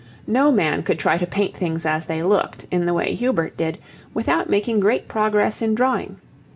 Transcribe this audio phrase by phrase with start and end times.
[0.25, 3.77] No man could try to paint things as they looked, in the way Hubert did,
[4.15, 6.17] without making great progress in drawing.